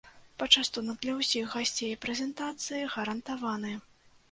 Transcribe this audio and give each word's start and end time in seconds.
Пачастунак 0.43 0.97
для 1.03 1.13
ўсіх 1.19 1.45
гасцей 1.57 1.93
прэзентацыі 2.07 2.91
гарантаваны. 2.97 3.79